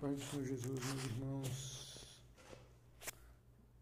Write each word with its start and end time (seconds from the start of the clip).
Pai 0.00 0.14
do 0.14 0.22
Senhor 0.22 0.46
Jesus, 0.46 0.80
meus 0.80 1.04
irmãos, 1.04 2.22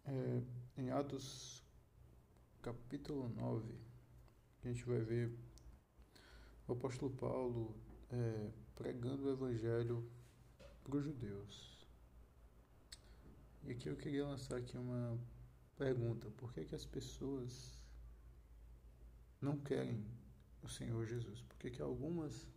é, 0.05 0.43
em 0.77 0.91
Atos 0.91 1.63
capítulo 2.61 3.29
9, 3.29 3.73
a 4.65 4.67
gente 4.67 4.83
vai 4.83 4.99
ver 4.99 5.33
o 6.67 6.73
apóstolo 6.73 7.13
Paulo 7.13 7.73
é, 8.11 8.51
pregando 8.75 9.27
o 9.27 9.33
evangelho 9.33 10.11
para 10.83 10.97
os 10.97 11.05
judeus. 11.05 11.87
E 13.63 13.71
aqui 13.71 13.89
eu 13.89 13.97
queria 13.97 14.27
lançar 14.27 14.57
aqui 14.57 14.77
uma 14.77 15.17
pergunta: 15.77 16.29
por 16.31 16.53
que, 16.53 16.65
que 16.65 16.75
as 16.75 16.85
pessoas 16.85 17.81
não 19.41 19.57
querem 19.57 20.05
o 20.65 20.69
Senhor 20.69 21.07
Jesus? 21.07 21.43
Por 21.43 21.57
que, 21.59 21.71
que 21.71 21.81
algumas 21.81 22.49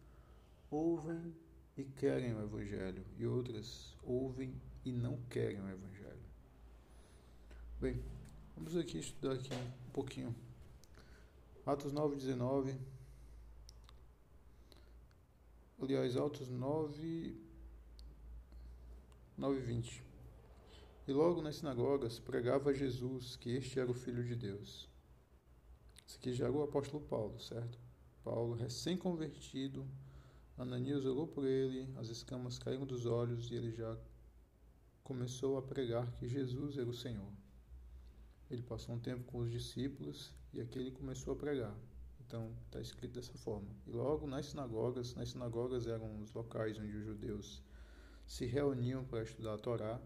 ouvem 0.71 1.31
e 1.81 1.83
querem 1.83 2.33
o 2.35 2.43
Evangelho, 2.43 3.03
e 3.17 3.25
outras 3.25 3.95
ouvem 4.03 4.53
e 4.85 4.91
não 4.91 5.17
querem 5.23 5.59
o 5.59 5.67
Evangelho. 5.67 6.21
Bem, 7.79 7.99
vamos 8.55 8.77
aqui 8.77 8.99
estudar 8.99 9.33
aqui 9.33 9.51
um 9.53 9.91
pouquinho. 9.91 10.35
Atos 11.65 11.91
9, 11.91 12.15
19. 12.15 12.79
Aliás, 15.81 16.15
Atos 16.15 16.49
9, 16.49 17.35
9, 19.35 19.59
20. 19.59 20.03
E 21.07 21.11
logo 21.11 21.41
nas 21.41 21.55
sinagogas 21.55 22.19
pregava 22.19 22.73
Jesus 22.75 23.35
que 23.35 23.49
este 23.55 23.79
era 23.79 23.89
o 23.89 23.95
Filho 23.95 24.23
de 24.23 24.35
Deus. 24.35 24.87
Isso 26.05 26.17
aqui 26.17 26.31
já 26.31 26.45
era 26.45 26.53
o 26.53 26.61
apóstolo 26.61 27.03
Paulo, 27.03 27.39
certo? 27.39 27.79
Paulo, 28.23 28.53
recém-convertido, 28.53 29.87
Ananias 30.61 31.05
orou 31.05 31.25
por 31.25 31.43
ele, 31.43 31.91
as 31.97 32.09
escamas 32.09 32.59
caíram 32.59 32.85
dos 32.85 33.07
olhos 33.07 33.49
e 33.49 33.55
ele 33.55 33.71
já 33.71 33.97
começou 35.03 35.57
a 35.57 35.61
pregar 35.63 36.05
que 36.17 36.27
Jesus 36.27 36.77
era 36.77 36.87
o 36.87 36.93
Senhor. 36.93 37.33
Ele 38.47 38.61
passou 38.61 38.93
um 38.93 38.99
tempo 38.99 39.23
com 39.23 39.39
os 39.39 39.49
discípulos 39.49 40.31
e 40.53 40.61
aqui 40.61 40.77
ele 40.77 40.91
começou 40.91 41.33
a 41.33 41.35
pregar. 41.35 41.75
Então 42.19 42.55
está 42.67 42.79
escrito 42.79 43.13
dessa 43.13 43.35
forma. 43.39 43.75
E 43.87 43.91
logo 43.91 44.27
nas 44.27 44.45
sinagogas, 44.45 45.15
nas 45.15 45.29
sinagogas 45.29 45.87
eram 45.87 46.21
os 46.21 46.31
locais 46.31 46.77
onde 46.77 46.95
os 46.95 47.05
judeus 47.05 47.63
se 48.27 48.45
reuniam 48.45 49.03
para 49.03 49.23
estudar 49.23 49.55
a 49.55 49.57
Torá. 49.57 49.99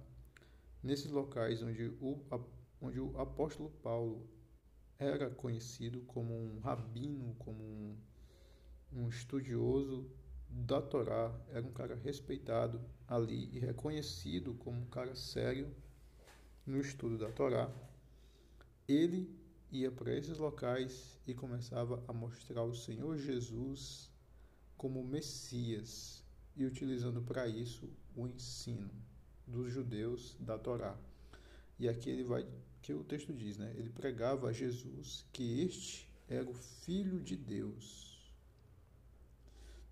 Nesses 0.81 1.11
locais 1.11 1.61
onde 1.63 1.88
o, 1.99 2.17
onde 2.79 3.01
o 3.01 3.19
apóstolo 3.19 3.72
Paulo 3.83 4.25
era 4.97 5.29
conhecido 5.29 5.99
como 6.03 6.33
um 6.33 6.59
rabino, 6.59 7.35
como 7.39 7.61
um, 7.61 7.97
um 8.94 9.09
estudioso 9.09 10.09
da 10.57 10.81
Torá, 10.81 11.37
era 11.49 11.65
um 11.65 11.71
cara 11.71 11.95
respeitado 11.95 12.81
ali 13.07 13.49
e 13.51 13.59
reconhecido 13.59 14.53
como 14.53 14.79
um 14.79 14.85
cara 14.85 15.13
sério 15.13 15.69
no 16.65 16.79
estudo 16.79 17.17
da 17.17 17.29
Torá. 17.29 17.69
Ele 18.87 19.29
ia 19.69 19.91
para 19.91 20.15
esses 20.15 20.37
locais 20.37 21.19
e 21.27 21.33
começava 21.33 22.01
a 22.07 22.13
mostrar 22.13 22.63
o 22.63 22.73
Senhor 22.73 23.17
Jesus 23.17 24.09
como 24.77 25.03
Messias 25.03 26.23
e 26.55 26.65
utilizando 26.65 27.21
para 27.21 27.47
isso 27.47 27.89
o 28.15 28.25
ensino 28.25 28.89
dos 29.45 29.73
judeus 29.73 30.37
da 30.39 30.57
Torá. 30.57 30.97
E 31.77 31.89
aqui 31.89 32.09
ele 32.09 32.23
vai, 32.23 32.47
que 32.81 32.93
o 32.93 33.03
texto 33.03 33.33
diz, 33.33 33.57
né? 33.57 33.73
Ele 33.75 33.89
pregava 33.89 34.47
a 34.47 34.53
Jesus 34.53 35.25
que 35.33 35.61
este 35.61 36.09
era 36.29 36.49
o 36.49 36.53
filho 36.53 37.19
de 37.19 37.35
Deus 37.35 38.14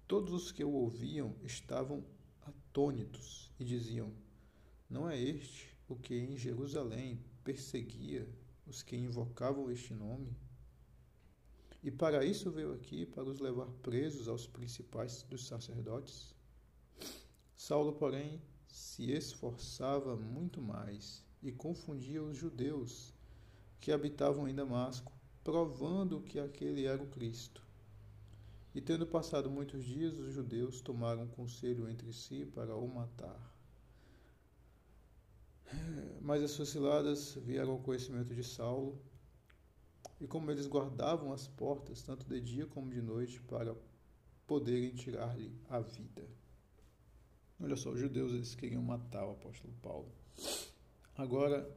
Todos 0.07 0.33
os 0.33 0.51
que 0.51 0.63
o 0.63 0.71
ouviam 0.71 1.35
estavam 1.43 2.03
atônitos 2.41 3.51
e 3.59 3.63
diziam: 3.63 4.11
Não 4.89 5.09
é 5.09 5.19
este 5.19 5.75
o 5.87 5.95
que 5.95 6.15
em 6.15 6.37
Jerusalém 6.37 7.19
perseguia 7.43 8.27
os 8.65 8.83
que 8.83 8.95
invocavam 8.95 9.71
este 9.71 9.93
nome? 9.93 10.35
E 11.81 11.91
para 11.91 12.25
isso 12.25 12.49
veio 12.49 12.73
aqui 12.73 13.05
para 13.05 13.29
os 13.29 13.39
levar 13.39 13.67
presos 13.81 14.27
aos 14.27 14.47
principais 14.47 15.23
dos 15.23 15.45
sacerdotes? 15.45 16.33
Saulo, 17.55 17.93
porém, 17.93 18.41
se 18.67 19.11
esforçava 19.11 20.15
muito 20.15 20.61
mais 20.61 21.23
e 21.41 21.51
confundia 21.51 22.23
os 22.23 22.37
judeus 22.37 23.13
que 23.79 23.91
habitavam 23.91 24.47
em 24.47 24.55
Damasco, 24.55 25.11
provando 25.43 26.21
que 26.21 26.39
aquele 26.39 26.85
era 26.85 27.03
o 27.03 27.07
Cristo. 27.07 27.61
E 28.73 28.81
tendo 28.81 29.05
passado 29.05 29.51
muitos 29.51 29.83
dias, 29.83 30.17
os 30.17 30.33
judeus 30.33 30.81
tomaram 30.81 31.27
conselho 31.27 31.87
entre 31.87 32.11
si 32.11 32.45
para 32.45 32.75
o 32.75 32.87
matar. 32.87 33.53
Mas 36.21 36.41
as 36.41 36.51
suas 36.51 37.35
vieram 37.37 37.73
ao 37.73 37.79
conhecimento 37.79 38.33
de 38.33 38.43
Saulo, 38.43 38.99
e 40.19 40.27
como 40.27 40.49
eles 40.49 40.67
guardavam 40.67 41.31
as 41.31 41.47
portas, 41.47 42.01
tanto 42.01 42.25
de 42.27 42.41
dia 42.41 42.65
como 42.65 42.89
de 42.89 43.01
noite, 43.01 43.41
para 43.41 43.75
poderem 44.47 44.93
tirar-lhe 44.93 45.55
a 45.69 45.79
vida. 45.79 46.27
Olha 47.59 47.75
só, 47.75 47.91
os 47.91 47.99
judeus 47.99 48.33
eles 48.33 48.55
queriam 48.55 48.81
matar 48.81 49.25
o 49.25 49.31
apóstolo 49.31 49.73
Paulo. 49.81 50.11
Agora, 51.15 51.69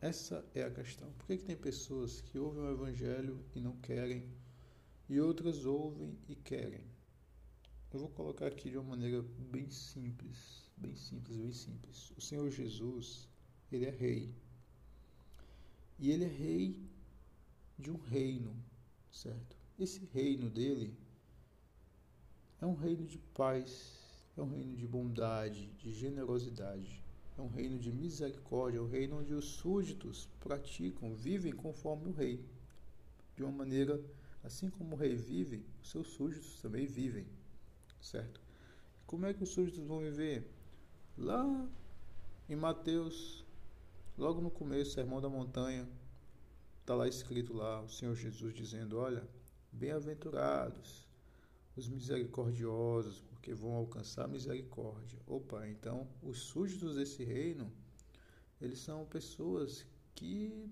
essa 0.00 0.44
é 0.54 0.62
a 0.62 0.70
questão. 0.70 1.10
Por 1.12 1.26
que, 1.26 1.38
que 1.38 1.44
tem 1.44 1.56
pessoas 1.56 2.20
que 2.20 2.38
ouvem 2.38 2.62
o 2.62 2.70
evangelho 2.70 3.44
e 3.54 3.60
não 3.60 3.76
querem 3.78 4.28
e 5.08 5.20
outras 5.20 5.64
ouvem 5.64 6.18
e 6.28 6.34
querem. 6.34 6.84
Eu 7.92 8.00
vou 8.00 8.10
colocar 8.10 8.46
aqui 8.46 8.70
de 8.70 8.76
uma 8.76 8.90
maneira 8.90 9.22
bem 9.50 9.70
simples, 9.70 10.70
bem 10.76 10.94
simples, 10.94 11.36
bem 11.38 11.52
simples. 11.52 12.12
O 12.16 12.20
Senhor 12.20 12.50
Jesus, 12.50 13.26
ele 13.72 13.86
é 13.86 13.90
rei. 13.90 14.34
E 15.98 16.10
ele 16.10 16.24
é 16.24 16.28
rei 16.28 16.78
de 17.78 17.90
um 17.90 17.96
reino, 17.96 18.54
certo? 19.10 19.56
Esse 19.78 20.04
reino 20.12 20.50
dele 20.50 20.94
é 22.60 22.66
um 22.66 22.74
reino 22.74 23.06
de 23.06 23.16
paz, 23.18 23.98
é 24.36 24.42
um 24.42 24.50
reino 24.50 24.76
de 24.76 24.86
bondade, 24.86 25.72
de 25.78 25.90
generosidade, 25.92 27.02
é 27.38 27.40
um 27.40 27.48
reino 27.48 27.78
de 27.78 27.90
misericórdia, 27.90 28.78
é 28.78 28.82
um 28.82 28.88
reino 28.88 29.20
onde 29.20 29.32
os 29.32 29.46
súditos 29.46 30.28
praticam, 30.40 31.14
vivem 31.14 31.52
conforme 31.52 32.08
o 32.08 32.12
rei, 32.12 32.44
de 33.34 33.44
uma 33.44 33.52
maneira 33.52 33.98
Assim 34.42 34.70
como 34.70 34.96
vive, 34.96 35.64
os 35.82 35.90
seus 35.90 36.08
súditos 36.08 36.60
também 36.60 36.86
vivem, 36.86 37.26
certo? 38.00 38.40
Como 39.06 39.26
é 39.26 39.34
que 39.34 39.42
os 39.42 39.50
súditos 39.50 39.84
vão 39.84 40.00
viver? 40.00 40.48
Lá 41.16 41.44
em 42.48 42.56
Mateus, 42.56 43.44
logo 44.16 44.40
no 44.40 44.50
começo, 44.50 44.92
Sermão 44.92 45.20
da 45.20 45.28
Montanha, 45.28 45.88
está 46.80 46.94
lá 46.94 47.08
escrito 47.08 47.52
lá 47.52 47.82
o 47.82 47.88
Senhor 47.88 48.14
Jesus 48.14 48.54
dizendo: 48.54 48.98
Olha, 48.98 49.28
bem-aventurados 49.72 51.08
os 51.78 51.88
misericordiosos, 51.88 53.20
porque 53.20 53.54
vão 53.54 53.72
alcançar 53.74 54.26
misericórdia. 54.26 55.18
Opa, 55.26 55.68
então 55.68 56.08
os 56.22 56.38
súditos 56.38 56.96
desse 56.96 57.22
reino, 57.22 57.72
eles 58.60 58.80
são 58.80 59.06
pessoas 59.06 59.86
que, 60.14 60.68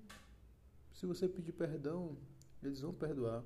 se 0.92 1.06
você 1.06 1.28
pedir 1.28 1.52
perdão, 1.52 2.16
eles 2.60 2.80
vão 2.80 2.92
perdoar. 2.92 3.44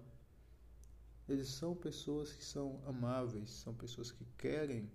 Eles 1.31 1.47
são 1.47 1.77
pessoas 1.77 2.33
que 2.33 2.45
são 2.45 2.81
amáveis, 2.85 3.51
são 3.51 3.73
pessoas 3.73 4.11
que 4.11 4.25
querem 4.37 4.91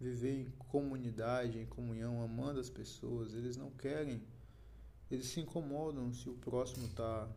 viver 0.00 0.40
em 0.40 0.50
comunidade, 0.70 1.58
em 1.58 1.66
comunhão, 1.66 2.22
amando 2.22 2.58
as 2.58 2.70
pessoas. 2.70 3.34
Eles 3.34 3.54
não 3.54 3.70
querem, 3.70 4.22
eles 5.10 5.26
se 5.26 5.40
incomodam 5.40 6.10
se 6.14 6.30
o 6.30 6.34
próximo 6.34 6.86
está 6.86 7.30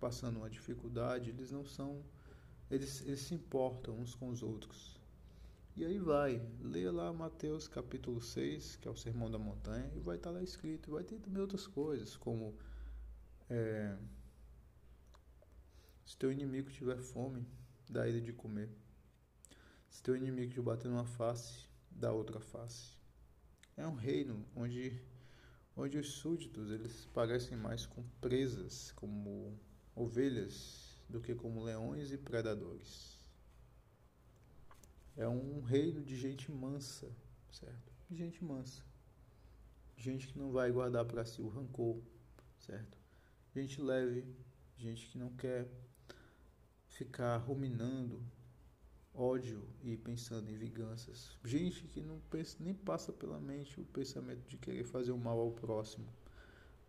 passando 0.00 0.38
uma 0.38 0.50
dificuldade, 0.50 1.30
eles 1.30 1.52
não 1.52 1.64
são, 1.64 2.02
eles, 2.68 3.02
eles 3.02 3.20
se 3.20 3.36
importam 3.36 4.00
uns 4.00 4.16
com 4.16 4.30
os 4.30 4.42
outros. 4.42 5.00
E 5.76 5.84
aí 5.84 6.00
vai, 6.00 6.44
leia 6.60 6.90
lá 6.90 7.12
Mateus 7.12 7.68
capítulo 7.68 8.20
6, 8.20 8.78
que 8.82 8.88
é 8.88 8.90
o 8.90 8.96
Sermão 8.96 9.30
da 9.30 9.38
Montanha, 9.38 9.88
e 9.94 10.00
vai 10.00 10.16
estar 10.16 10.30
tá 10.30 10.38
lá 10.38 10.42
escrito. 10.42 10.90
Vai 10.90 11.04
ter 11.04 11.20
também 11.20 11.40
outras 11.40 11.68
coisas, 11.68 12.16
como 12.16 12.52
é, 13.48 13.96
se 16.04 16.16
teu 16.16 16.30
inimigo 16.30 16.70
tiver 16.70 16.98
fome, 16.98 17.46
dá 17.88 18.06
ele 18.06 18.20
de 18.20 18.32
comer. 18.32 18.70
Se 19.88 20.02
teu 20.02 20.16
inimigo 20.16 20.52
te 20.52 20.60
bater 20.60 20.88
numa 20.88 21.06
face, 21.06 21.66
dá 21.90 22.12
outra 22.12 22.40
face. 22.40 22.96
É 23.76 23.86
um 23.86 23.94
reino 23.94 24.44
onde, 24.54 25.00
onde 25.76 25.98
os 25.98 26.12
súditos 26.12 26.70
eles 26.70 27.06
parecem 27.06 27.56
mais 27.56 27.86
com 27.86 28.02
presas, 28.20 28.92
como 28.92 29.58
ovelhas, 29.94 30.84
do 31.08 31.20
que 31.20 31.34
como 31.34 31.62
leões 31.62 32.12
e 32.12 32.18
predadores. 32.18 33.20
É 35.16 35.28
um 35.28 35.60
reino 35.60 36.02
de 36.02 36.16
gente 36.16 36.50
mansa, 36.50 37.10
certo? 37.50 37.92
De 38.10 38.16
gente 38.16 38.44
mansa. 38.44 38.82
Gente 39.96 40.26
que 40.28 40.38
não 40.38 40.50
vai 40.50 40.70
guardar 40.72 41.04
para 41.04 41.24
si 41.24 41.40
o 41.40 41.48
rancor, 41.48 42.02
certo? 42.58 42.98
Gente 43.54 43.80
leve, 43.80 44.26
gente 44.76 45.06
que 45.06 45.16
não 45.16 45.30
quer 45.36 45.68
ficar 46.94 47.36
ruminando 47.38 48.22
ódio 49.12 49.62
e 49.82 49.96
pensando 49.96 50.48
em 50.50 50.56
vinganças. 50.56 51.36
Gente 51.44 51.86
que 51.88 52.00
não 52.00 52.20
pensa, 52.30 52.56
nem 52.60 52.74
passa 52.74 53.12
pela 53.12 53.40
mente 53.40 53.80
o 53.80 53.84
pensamento 53.84 54.46
de 54.48 54.56
querer 54.56 54.84
fazer 54.84 55.12
o 55.12 55.18
mal 55.18 55.38
ao 55.38 55.52
próximo, 55.52 56.06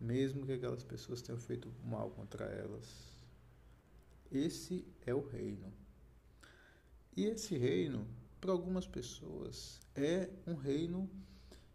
mesmo 0.00 0.46
que 0.46 0.52
aquelas 0.52 0.84
pessoas 0.84 1.22
tenham 1.22 1.40
feito 1.40 1.72
mal 1.84 2.10
contra 2.10 2.44
elas. 2.46 3.16
Esse 4.30 4.84
é 5.04 5.14
o 5.14 5.26
reino. 5.26 5.72
E 7.16 7.24
esse 7.24 7.56
reino, 7.56 8.06
para 8.40 8.52
algumas 8.52 8.86
pessoas, 8.86 9.80
é 9.94 10.30
um 10.46 10.54
reino 10.54 11.08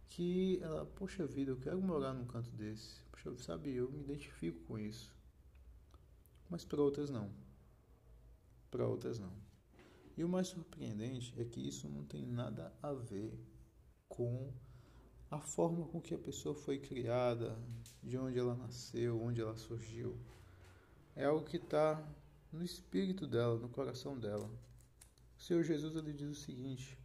que 0.08 0.58
ela, 0.62 0.86
poxa 0.86 1.26
vida, 1.26 1.50
eu 1.50 1.56
quero 1.56 1.80
morar 1.80 2.12
num 2.14 2.26
canto 2.26 2.50
desse. 2.50 3.02
Poxa, 3.10 3.34
sabe, 3.38 3.74
eu 3.74 3.90
me 3.90 4.00
identifico 4.00 4.60
com 4.66 4.78
isso. 4.78 5.14
Mas 6.48 6.64
para 6.64 6.82
outras 6.82 7.10
não. 7.10 7.30
Para 8.72 8.88
outras 8.88 9.18
não. 9.18 9.30
E 10.16 10.24
o 10.24 10.28
mais 10.28 10.48
surpreendente 10.48 11.34
é 11.38 11.44
que 11.44 11.60
isso 11.60 11.88
não 11.88 12.04
tem 12.04 12.26
nada 12.26 12.72
a 12.82 12.92
ver 12.92 13.38
com 14.08 14.50
a 15.30 15.38
forma 15.38 15.86
com 15.86 16.00
que 16.00 16.14
a 16.14 16.18
pessoa 16.18 16.54
foi 16.54 16.78
criada, 16.78 17.54
de 18.02 18.16
onde 18.16 18.38
ela 18.38 18.54
nasceu, 18.54 19.22
onde 19.22 19.42
ela 19.42 19.54
surgiu. 19.56 20.18
É 21.14 21.26
algo 21.26 21.44
que 21.44 21.58
está 21.58 22.02
no 22.50 22.64
espírito 22.64 23.26
dela, 23.26 23.58
no 23.58 23.68
coração 23.68 24.18
dela. 24.18 24.50
O 25.38 25.42
Senhor 25.42 25.62
Jesus 25.62 25.94
ele 25.94 26.14
diz 26.14 26.30
o 26.30 26.34
seguinte: 26.34 26.98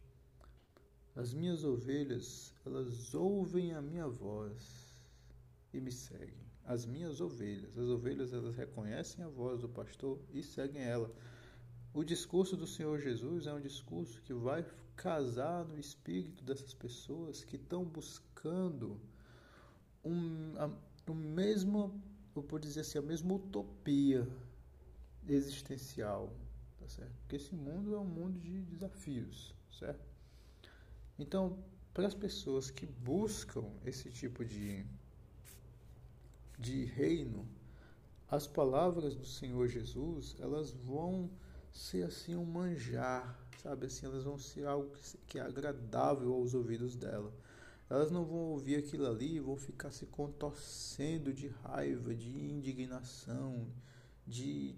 As 1.14 1.34
minhas 1.34 1.64
ovelhas, 1.64 2.54
elas 2.64 3.14
ouvem 3.14 3.74
a 3.74 3.82
minha 3.82 4.08
voz 4.08 5.02
e 5.72 5.80
me 5.80 5.92
seguem. 5.92 6.48
As 6.64 6.86
minhas 6.86 7.20
ovelhas, 7.20 7.76
as 7.76 7.88
ovelhas 7.88 8.32
elas 8.32 8.56
reconhecem 8.56 9.22
a 9.22 9.28
voz 9.28 9.60
do 9.60 9.68
pastor 9.68 10.18
e 10.32 10.42
seguem 10.42 10.82
ela. 10.82 11.14
O 11.98 12.04
discurso 12.04 12.56
do 12.56 12.64
Senhor 12.64 13.00
Jesus 13.00 13.48
é 13.48 13.52
um 13.52 13.60
discurso 13.60 14.22
que 14.22 14.32
vai 14.32 14.64
casar 14.94 15.64
no 15.64 15.76
espírito 15.76 16.44
dessas 16.44 16.72
pessoas 16.72 17.42
que 17.42 17.56
estão 17.56 17.84
buscando 17.84 19.00
um, 20.04 20.54
a, 20.58 20.70
o 21.10 21.12
mesmo, 21.12 22.00
eu 22.36 22.42
vou 22.42 22.60
dizer 22.60 22.82
assim, 22.82 22.98
a 22.98 23.02
mesma 23.02 23.34
utopia 23.34 24.28
existencial, 25.26 26.32
tá 26.78 26.86
certo? 26.86 27.10
Porque 27.22 27.34
esse 27.34 27.52
mundo 27.52 27.96
é 27.96 27.98
um 27.98 28.04
mundo 28.04 28.38
de 28.38 28.62
desafios, 28.62 29.52
certo? 29.68 30.08
Então, 31.18 31.58
para 31.92 32.06
as 32.06 32.14
pessoas 32.14 32.70
que 32.70 32.86
buscam 32.86 33.64
esse 33.84 34.08
tipo 34.08 34.44
de 34.44 34.86
de 36.56 36.84
reino, 36.84 37.44
as 38.30 38.46
palavras 38.46 39.16
do 39.16 39.26
Senhor 39.26 39.66
Jesus, 39.66 40.36
elas 40.38 40.70
vão 40.70 41.28
ser 41.78 42.04
assim 42.04 42.34
um 42.36 42.44
manjar, 42.44 43.38
sabe? 43.62 43.86
Assim, 43.86 44.06
elas 44.06 44.24
vão 44.24 44.38
ser 44.38 44.66
algo 44.66 44.90
que 45.26 45.38
é 45.38 45.42
agradável 45.42 46.34
aos 46.34 46.52
ouvidos 46.52 46.96
dela. 46.96 47.32
Elas 47.88 48.10
não 48.10 48.24
vão 48.24 48.38
ouvir 48.38 48.76
aquilo 48.76 49.06
ali 49.06 49.36
e 49.36 49.40
vão 49.40 49.56
ficar 49.56 49.90
se 49.90 50.04
contorcendo 50.06 51.32
de 51.32 51.48
raiva, 51.48 52.14
de 52.14 52.28
indignação, 52.28 53.66
de 54.26 54.76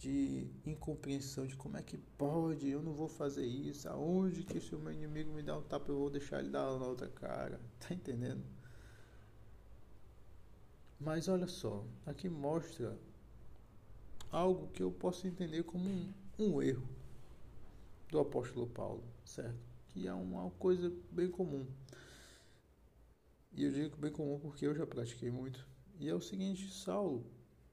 de 0.00 0.50
incompreensão 0.64 1.46
de 1.46 1.54
como 1.54 1.76
é 1.76 1.82
que 1.82 1.98
pode, 1.98 2.66
eu 2.66 2.82
não 2.82 2.94
vou 2.94 3.06
fazer 3.06 3.44
isso, 3.44 3.86
aonde 3.86 4.44
que 4.44 4.58
se 4.58 4.74
o 4.74 4.78
meu 4.78 4.94
inimigo 4.94 5.30
me 5.30 5.42
dá 5.42 5.58
um 5.58 5.62
tapa 5.62 5.92
eu 5.92 5.98
vou 5.98 6.08
deixar 6.08 6.38
ele 6.38 6.48
dar 6.48 6.64
na 6.78 6.86
outra 6.86 7.06
cara, 7.08 7.60
tá 7.78 7.92
entendendo? 7.94 8.42
Mas 10.98 11.28
olha 11.28 11.46
só, 11.46 11.84
aqui 12.06 12.30
mostra 12.30 12.98
algo 14.32 14.68
que 14.68 14.82
eu 14.82 14.90
posso 14.90 15.26
entender 15.26 15.64
como 15.64 15.86
um, 15.86 16.10
um 16.42 16.62
erro 16.62 16.88
do 18.08 18.18
apóstolo 18.18 18.66
Paulo, 18.66 19.04
certo? 19.24 19.58
Que 19.88 20.06
é 20.06 20.12
uma 20.12 20.50
coisa 20.52 20.92
bem 21.10 21.30
comum. 21.30 21.66
E 23.52 23.64
eu 23.64 23.72
digo 23.72 23.96
bem 23.96 24.12
comum 24.12 24.38
porque 24.38 24.66
eu 24.66 24.74
já 24.74 24.86
pratiquei 24.86 25.30
muito. 25.30 25.66
E 25.98 26.08
é 26.08 26.14
o 26.14 26.20
seguinte, 26.20 26.70
Saulo 26.70 27.24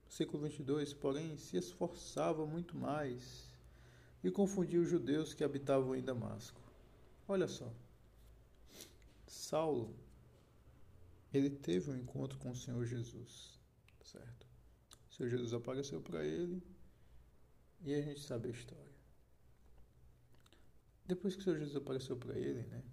Século 0.09 0.43
22, 0.43 0.93
porém, 0.93 1.37
se 1.37 1.57
esforçava 1.57 2.45
muito 2.45 2.77
mais 2.77 3.53
e 4.23 4.31
confundia 4.31 4.79
os 4.79 4.89
judeus 4.89 5.33
que 5.33 5.43
habitavam 5.43 5.95
em 5.95 6.01
Damasco. 6.01 6.59
Olha 7.27 7.47
só. 7.47 7.71
Saulo, 9.27 9.93
ele 11.33 11.49
teve 11.49 11.91
um 11.91 11.97
encontro 11.97 12.39
com 12.39 12.51
o 12.51 12.55
Senhor 12.55 12.85
Jesus, 12.85 13.59
certo? 14.01 14.47
O 15.11 15.13
Senhor 15.13 15.29
Jesus 15.29 15.53
apareceu 15.53 16.01
para 16.01 16.25
ele 16.25 16.63
e 17.83 17.93
a 17.93 18.01
gente 18.01 18.21
sabe 18.21 18.49
a 18.49 18.51
história. 18.51 18.87
Depois 21.05 21.35
que 21.35 21.41
o 21.41 21.43
Senhor 21.43 21.59
Jesus 21.59 21.75
apareceu 21.77 22.17
para 22.17 22.37
ele, 22.37 22.63
né? 22.63 22.83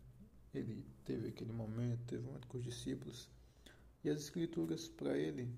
Ele 0.54 0.86
teve 1.04 1.28
aquele 1.28 1.52
momento, 1.52 2.04
teve 2.06 2.22
um 2.22 2.26
momento 2.26 2.46
com 2.46 2.58
os 2.58 2.64
discípulos 2.64 3.28
e 4.04 4.08
as 4.08 4.20
escrituras 4.20 4.86
para 4.86 5.18
ele 5.18 5.52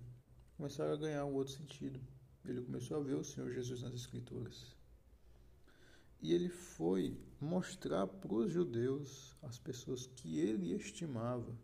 começaram 0.56 0.94
a 0.94 0.96
ganhar 0.96 1.24
um 1.26 1.34
outro 1.34 1.52
sentido. 1.52 2.00
Ele 2.44 2.62
começou 2.62 2.96
a 2.96 3.00
ver 3.00 3.14
o 3.14 3.24
Senhor 3.24 3.52
Jesus 3.52 3.82
nas 3.82 3.92
Escrituras. 3.92 4.74
E 6.22 6.32
ele 6.32 6.48
foi 6.48 7.20
mostrar 7.40 8.06
para 8.06 8.34
os 8.34 8.50
judeus, 8.50 9.36
as 9.42 9.58
pessoas 9.58 10.06
que 10.06 10.38
ele 10.38 10.72
estimava, 10.72 11.54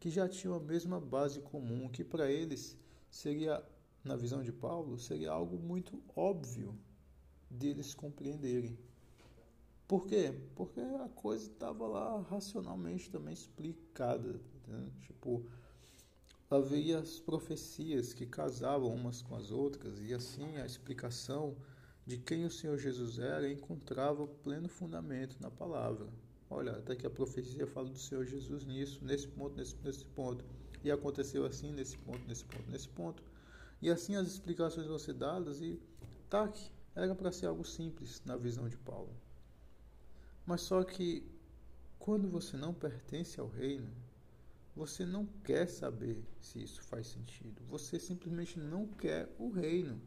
que 0.00 0.10
já 0.10 0.28
tinham 0.28 0.56
a 0.56 0.60
mesma 0.60 1.00
base 1.00 1.40
comum, 1.40 1.88
que 1.88 2.02
para 2.02 2.30
eles 2.30 2.76
seria, 3.08 3.64
na 4.02 4.16
visão 4.16 4.42
de 4.42 4.52
Paulo, 4.52 4.98
seria 4.98 5.30
algo 5.30 5.58
muito 5.58 6.02
óbvio 6.16 6.76
deles 7.54 7.94
compreenderem. 7.94 8.76
Por 9.86 10.06
quê? 10.06 10.34
Porque 10.54 10.80
a 10.80 11.08
coisa 11.08 11.46
estava 11.46 11.86
lá 11.86 12.20
racionalmente 12.22 13.10
também 13.10 13.34
explicada. 13.34 14.40
Né? 14.66 14.90
Tipo, 15.00 15.44
havia 16.50 16.98
as 16.98 17.20
profecias 17.20 18.12
que 18.12 18.26
casavam 18.26 18.94
umas 18.94 19.22
com 19.22 19.36
as 19.36 19.50
outras, 19.50 20.00
e 20.00 20.14
assim 20.14 20.56
a 20.56 20.66
explicação 20.66 21.56
de 22.06 22.18
quem 22.18 22.44
o 22.44 22.50
Senhor 22.50 22.78
Jesus 22.78 23.18
era 23.18 23.50
encontrava 23.50 24.26
pleno 24.26 24.68
fundamento 24.68 25.36
na 25.40 25.50
palavra. 25.50 26.06
Olha, 26.48 26.72
até 26.72 26.94
que 26.94 27.06
a 27.06 27.10
profecia 27.10 27.66
fala 27.66 27.88
do 27.88 27.98
Senhor 27.98 28.24
Jesus 28.24 28.64
nisso, 28.64 29.02
nesse 29.02 29.26
ponto, 29.26 29.56
nesse, 29.56 29.76
nesse 29.82 30.04
ponto. 30.04 30.44
E 30.82 30.90
aconteceu 30.90 31.46
assim, 31.46 31.72
nesse 31.72 31.96
ponto, 31.98 32.20
nesse 32.28 32.44
ponto, 32.44 32.70
nesse 32.70 32.88
ponto. 32.88 33.22
E 33.80 33.90
assim 33.90 34.14
as 34.16 34.28
explicações 34.28 34.86
vão 34.86 34.98
ser 34.98 35.14
dadas 35.14 35.60
e 35.60 35.80
tac, 36.28 36.70
era 36.94 37.14
para 37.14 37.32
ser 37.32 37.46
algo 37.46 37.64
simples 37.64 38.22
na 38.24 38.36
visão 38.36 38.68
de 38.68 38.76
Paulo. 38.76 39.14
Mas 40.46 40.60
só 40.60 40.82
que 40.84 41.26
quando 41.98 42.28
você 42.28 42.56
não 42.56 42.74
pertence 42.74 43.40
ao 43.40 43.48
reino, 43.48 43.90
você 44.76 45.06
não 45.06 45.24
quer 45.44 45.68
saber 45.68 46.22
se 46.40 46.62
isso 46.62 46.82
faz 46.82 47.06
sentido. 47.06 47.62
Você 47.68 47.98
simplesmente 47.98 48.58
não 48.58 48.86
quer 48.86 49.32
o 49.38 49.48
reino. 49.48 50.00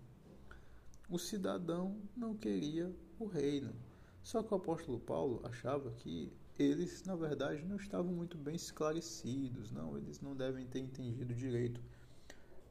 O 1.09 1.17
cidadão 1.17 2.00
não 2.15 2.35
queria 2.35 2.93
o 3.17 3.25
reino. 3.25 3.73
Só 4.21 4.43
que 4.43 4.53
o 4.53 4.57
apóstolo 4.57 5.00
Paulo 5.00 5.39
achava 5.45 5.89
que 5.91 6.31
eles, 6.59 7.03
na 7.03 7.15
verdade, 7.15 7.63
não 7.63 7.77
estavam 7.77 8.12
muito 8.12 8.38
bem 8.38 8.55
esclarecidos. 8.55 9.71
Não, 9.71 9.97
eles 9.97 10.19
não 10.19 10.35
devem 10.35 10.65
ter 10.67 10.79
entendido 10.79 11.33
direito. 11.33 11.81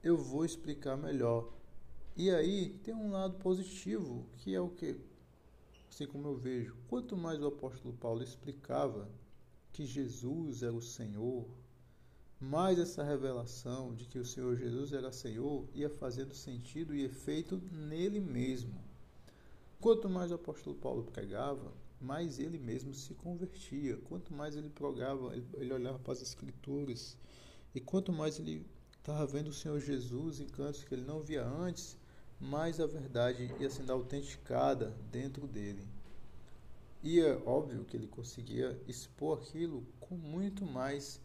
Eu 0.03 0.19
vou 0.19 0.45
explicar 0.45 0.97
melhor. 0.97 1.51
E 2.19 2.31
aí 2.31 2.71
tem 2.83 2.95
um 2.95 3.11
lado 3.11 3.35
positivo, 3.35 4.25
que 4.39 4.55
é 4.55 4.61
o 4.61 4.71
que, 4.71 4.97
assim 5.91 6.07
como 6.07 6.29
eu 6.29 6.35
vejo, 6.35 6.75
quanto 6.89 7.15
mais 7.15 7.43
o 7.43 7.49
apóstolo 7.49 7.93
Paulo 7.93 8.23
explicava 8.23 9.07
que 9.71 9.85
Jesus 9.85 10.63
era 10.63 10.73
o 10.73 10.81
Senhor, 10.81 11.47
mais 12.41 12.79
essa 12.79 13.05
revelação 13.05 13.95
de 13.95 14.07
que 14.07 14.19
o 14.19 14.25
Senhor 14.25 14.57
Jesus 14.57 14.95
era 14.95 15.13
Senhor 15.13 15.69
ia 15.75 15.91
fazendo 15.91 16.35
sentido 16.35 16.95
e 16.95 17.05
efeito 17.05 17.61
nele 17.71 18.19
mesmo. 18.19 18.83
Quanto 19.79 20.09
mais 20.09 20.31
o 20.33 20.37
apóstolo 20.37 20.75
Paulo 20.75 21.05
pregava, 21.05 21.71
mais 22.01 22.39
ele 22.39 22.59
mesmo 22.59 22.95
se 22.95 23.13
convertia. 23.13 23.99
Quanto 24.09 24.33
mais 24.33 24.57
ele 24.57 24.71
pregava, 24.71 25.37
ele 25.37 25.73
olhava 25.73 25.99
para 25.99 26.15
as 26.15 26.23
Escrituras. 26.23 27.15
E 27.75 27.81
quanto 27.81 28.11
mais 28.11 28.39
ele 28.39 28.65
estava 28.99 29.27
vendo 29.27 29.49
o 29.49 29.53
Senhor 29.53 29.79
Jesus 29.79 30.41
em 30.41 30.47
cantos 30.47 30.83
que 30.83 30.95
ele 30.95 31.05
não 31.05 31.21
via 31.23 31.47
antes, 31.47 31.97
mais 32.41 32.81
a 32.81 32.87
verdade 32.87 33.55
ia 33.59 33.71
sendo 33.71 33.93
autenticada 33.93 34.97
dentro 35.11 35.47
dele. 35.47 35.87
E 37.03 37.21
é 37.21 37.35
óbvio 37.47 37.85
que 37.85 37.97
ele 37.97 38.07
conseguia 38.07 38.81
expor 38.87 39.39
aquilo 39.39 39.87
com 40.01 40.17
muito 40.17 40.65
mais 40.67 41.21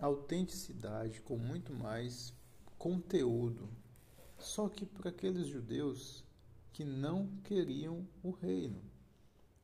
autenticidade, 0.00 1.20
com 1.20 1.36
muito 1.36 1.72
mais 1.72 2.32
conteúdo. 2.78 3.68
Só 4.38 4.68
que 4.68 4.86
para 4.86 5.10
aqueles 5.10 5.46
judeus 5.46 6.24
que 6.72 6.84
não 6.84 7.26
queriam 7.44 8.06
o 8.22 8.30
reino, 8.30 8.80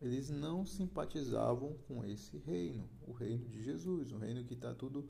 eles 0.01 0.29
não 0.29 0.67
simpatizavam 0.67 1.75
com 1.89 2.05
esse 2.05 2.37
reino, 2.39 2.87
o 3.07 3.13
reino 3.13 3.49
de 3.49 3.63
Jesus, 3.63 4.13
o 4.13 4.19
reino 4.19 4.45
que 4.45 4.53
está 4.53 4.75
tudo 4.75 5.09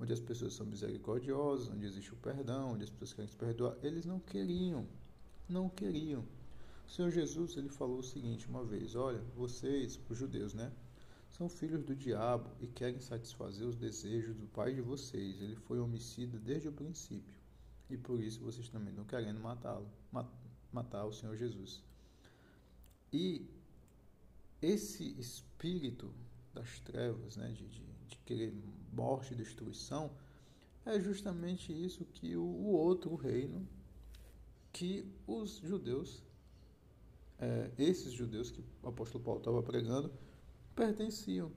onde 0.00 0.12
as 0.12 0.20
pessoas 0.20 0.54
são 0.54 0.66
misericordiosas, 0.66 1.68
onde 1.68 1.86
existe 1.86 2.12
o 2.12 2.16
perdão, 2.16 2.72
onde 2.72 2.82
as 2.82 2.90
pessoas 2.90 3.12
querem 3.12 3.30
se 3.30 3.36
perdoar. 3.36 3.76
Eles 3.82 4.04
não 4.04 4.18
queriam, 4.18 4.88
não 5.48 5.68
queriam. 5.68 6.24
O 6.86 6.90
Senhor 6.90 7.10
Jesus 7.10 7.56
ele 7.56 7.68
falou 7.68 7.98
o 7.98 8.02
seguinte 8.02 8.46
uma 8.48 8.64
vez: 8.64 8.94
Olha, 8.94 9.20
vocês, 9.36 9.98
os 10.08 10.18
judeus, 10.18 10.54
né? 10.54 10.72
São 11.30 11.48
filhos 11.48 11.82
do 11.82 11.96
diabo 11.96 12.48
e 12.60 12.66
querem 12.66 13.00
satisfazer 13.00 13.66
os 13.66 13.74
desejos 13.74 14.36
do 14.36 14.46
pai 14.46 14.72
de 14.72 14.80
vocês. 14.80 15.40
Ele 15.40 15.56
foi 15.56 15.80
homicida 15.80 16.38
desde 16.38 16.68
o 16.68 16.72
princípio 16.72 17.34
e 17.90 17.96
por 17.96 18.22
isso 18.22 18.40
vocês 18.40 18.68
também 18.68 18.90
estão 18.90 19.04
querendo 19.04 19.40
matá-lo, 19.40 19.88
matar 20.72 21.04
o 21.04 21.12
Senhor 21.12 21.36
Jesus. 21.36 21.82
E 23.12 23.46
esse 24.62 25.18
espírito 25.18 26.12
das 26.52 26.78
trevas, 26.80 27.36
né, 27.36 27.48
de, 27.48 27.68
de, 27.68 27.84
de 28.08 28.18
querer 28.24 28.54
morte 28.92 29.34
e 29.34 29.36
destruição, 29.36 30.10
é 30.86 31.00
justamente 31.00 31.72
isso 31.72 32.04
que 32.04 32.36
o, 32.36 32.42
o 32.42 32.72
outro 32.72 33.14
reino 33.14 33.66
que 34.74 35.08
os 35.24 35.58
judeus, 35.58 36.20
é, 37.38 37.70
esses 37.78 38.12
judeus 38.12 38.50
que 38.50 38.62
o 38.82 38.88
apóstolo 38.88 39.22
Paulo 39.22 39.38
estava 39.38 39.62
pregando, 39.62 40.12
pertenciam. 40.74 41.50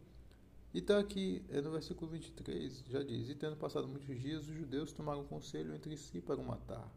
E 0.71 0.77
está 0.77 0.99
aqui 0.99 1.43
é 1.49 1.59
no 1.59 1.71
versículo 1.71 2.11
23, 2.11 2.83
já 2.87 3.01
diz: 3.01 3.27
E 3.27 3.35
tendo 3.35 3.57
passado 3.57 3.87
muitos 3.87 4.19
dias, 4.21 4.47
os 4.47 4.55
judeus 4.55 4.93
tomaram 4.93 5.23
conselho 5.23 5.73
entre 5.73 5.97
si 5.97 6.21
para 6.21 6.39
o 6.39 6.45
matar. 6.45 6.87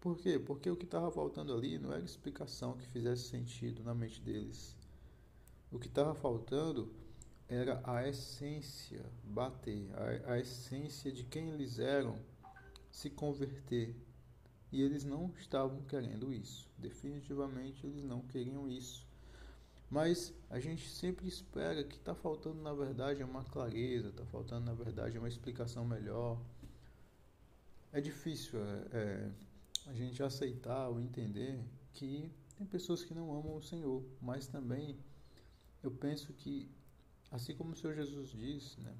Por 0.00 0.16
quê? 0.16 0.38
Porque 0.38 0.70
o 0.70 0.76
que 0.76 0.86
estava 0.86 1.10
faltando 1.10 1.52
ali 1.52 1.78
não 1.78 1.92
era 1.92 2.02
explicação 2.02 2.76
que 2.78 2.86
fizesse 2.88 3.24
sentido 3.24 3.84
na 3.84 3.94
mente 3.94 4.20
deles. 4.22 4.74
O 5.70 5.78
que 5.78 5.88
estava 5.88 6.14
faltando 6.14 6.90
era 7.48 7.82
a 7.84 8.08
essência 8.08 9.04
bater, 9.24 9.90
a, 10.26 10.32
a 10.32 10.38
essência 10.38 11.12
de 11.12 11.22
quem 11.24 11.50
eles 11.50 11.78
eram 11.78 12.18
se 12.90 13.10
converter. 13.10 13.94
E 14.76 14.82
eles 14.82 15.04
não 15.04 15.32
estavam 15.38 15.80
querendo 15.82 16.32
isso. 16.32 16.68
Definitivamente 16.76 17.86
eles 17.86 18.04
não 18.04 18.20
queriam 18.20 18.68
isso. 18.68 19.06
Mas 19.88 20.34
a 20.50 20.58
gente 20.58 20.88
sempre 20.88 21.26
espera 21.26 21.82
que 21.84 21.96
está 21.96 22.14
faltando, 22.14 22.60
na 22.60 22.74
verdade, 22.74 23.22
uma 23.22 23.44
clareza, 23.44 24.08
está 24.08 24.24
faltando, 24.26 24.66
na 24.66 24.74
verdade, 24.74 25.18
uma 25.18 25.28
explicação 25.28 25.84
melhor. 25.84 26.40
É 27.92 28.00
difícil 28.00 28.58
é, 28.60 28.88
é, 28.92 29.30
a 29.86 29.94
gente 29.94 30.22
aceitar 30.22 30.88
ou 30.88 31.00
entender 31.00 31.58
que 31.94 32.30
tem 32.56 32.66
pessoas 32.66 33.02
que 33.02 33.14
não 33.14 33.32
amam 33.32 33.56
o 33.56 33.62
Senhor, 33.62 34.04
mas 34.20 34.46
também 34.46 34.98
eu 35.82 35.90
penso 35.90 36.32
que 36.32 36.68
Assim 37.30 37.54
como 37.54 37.72
o 37.72 37.76
Senhor 37.76 37.94
Jesus 37.94 38.30
diz, 38.30 38.76
né? 38.78 38.94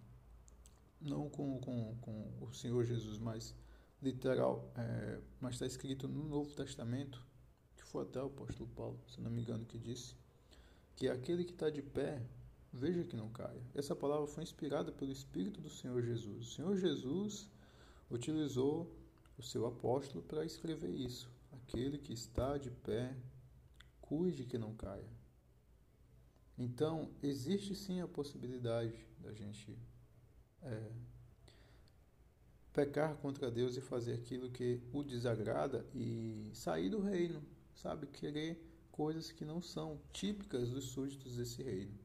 não 1.01 1.29
com, 1.29 1.59
com, 1.61 1.97
com 2.01 2.33
o 2.41 2.53
Senhor 2.53 2.85
Jesus, 2.85 3.19
mas 3.19 3.55
literal, 4.03 4.71
é, 4.77 5.21
mas 5.41 5.55
está 5.55 5.67
escrito 5.67 6.07
no 6.09 6.25
Novo 6.25 6.55
Testamento, 6.55 7.25
que 7.75 7.85
foi 7.85 8.05
até 8.05 8.23
o 8.23 8.27
apóstolo 8.27 8.69
Paulo, 8.71 9.01
se 9.09 9.21
não 9.21 9.31
me 9.31 9.43
engano, 9.43 9.65
que 9.65 9.79
disse, 9.79 10.15
que 10.95 11.09
aquele 11.09 11.45
que 11.45 11.53
está 11.53 11.69
de 11.71 11.83
pé, 11.83 12.23
veja 12.73 13.05
que 13.05 13.17
não 13.17 13.29
caia. 13.31 13.63
Essa 13.75 13.95
palavra 13.95 14.27
foi 14.27 14.43
inspirada 14.43 14.93
pelo 14.93 15.13
Espírito 15.13 15.61
do 15.61 15.71
Senhor 15.71 16.03
Jesus. 16.03 16.47
O 16.47 16.51
Senhor 16.51 16.77
Jesus 16.77 17.51
utilizou 18.11 18.91
o 19.37 19.43
seu 19.43 19.67
apóstolo 19.67 20.23
para 20.23 20.45
escrever 20.45 20.91
isso. 20.91 21.31
Aquele 21.53 21.99
que 21.99 22.13
está 22.13 22.57
de 22.57 22.71
pé, 22.71 23.17
cuide 24.01 24.45
que 24.45 24.57
não 24.57 24.75
caia. 24.75 25.09
Então, 26.57 27.11
existe 27.23 27.75
sim 27.75 28.01
a 28.01 28.09
possibilidade 28.09 29.07
da 29.19 29.33
gente 29.33 29.79
é, 30.63 30.93
pecar 32.77 33.17
contra 33.17 33.51
Deus 33.51 33.75
e 33.79 33.81
fazer 33.81 34.13
aquilo 34.13 34.51
que 34.51 34.83
o 34.93 35.03
desagrada 35.03 35.87
e 35.95 36.51
sair 36.53 36.91
do 36.91 37.01
reino, 37.01 37.43
sabe? 37.75 38.07
Querer 38.07 38.63
coisas 38.93 39.33
que 39.33 39.47
não 39.47 39.63
são 39.63 39.99
típicas 40.13 40.69
dos 40.69 40.85
súditos 40.91 41.37
desse 41.37 41.63
reino. 41.63 41.99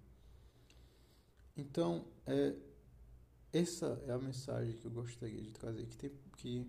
Então, 1.58 2.06
é, 2.26 2.56
essa 3.52 4.02
é 4.08 4.12
a 4.14 4.18
mensagem 4.18 4.78
que 4.78 4.86
eu 4.86 4.92
gostaria 4.92 5.42
de 5.42 5.52
trazer, 5.52 5.86
que, 5.88 5.98
tem, 5.98 6.12
que, 6.38 6.68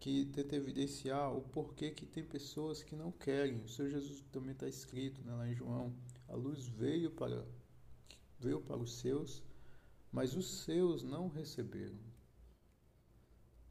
que 0.00 0.24
tenta 0.32 0.56
evidenciar 0.56 1.36
o 1.36 1.42
porquê 1.42 1.90
que 1.90 2.06
tem 2.06 2.24
pessoas 2.24 2.82
que 2.82 2.96
não 2.96 3.12
querem. 3.12 3.60
O 3.60 3.68
Senhor 3.68 3.90
Jesus 3.90 4.24
também 4.32 4.52
está 4.52 4.66
escrito 4.66 5.22
né, 5.22 5.34
lá 5.34 5.46
em 5.46 5.54
João 5.54 5.94
a 6.28 6.34
luz 6.34 6.66
veio 6.66 7.10
para, 7.10 7.46
veio 8.38 8.60
para 8.62 8.78
os 8.78 8.98
seus, 8.98 9.42
mas 10.10 10.34
os 10.34 10.62
seus 10.62 11.02
não 11.02 11.28
receberam. 11.28 12.07